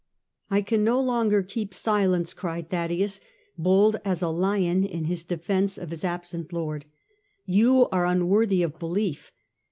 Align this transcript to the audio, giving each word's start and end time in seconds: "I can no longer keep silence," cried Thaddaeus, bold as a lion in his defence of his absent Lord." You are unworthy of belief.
"I 0.49 0.63
can 0.63 0.83
no 0.83 0.99
longer 0.99 1.43
keep 1.43 1.75
silence," 1.75 2.33
cried 2.33 2.71
Thaddaeus, 2.71 3.19
bold 3.55 3.97
as 4.03 4.23
a 4.23 4.29
lion 4.29 4.83
in 4.83 5.05
his 5.05 5.23
defence 5.23 5.77
of 5.77 5.91
his 5.91 6.03
absent 6.03 6.51
Lord." 6.51 6.85
You 7.59 7.87
are 7.89 8.07
unworthy 8.07 8.63
of 8.63 8.79
belief. 8.79 9.31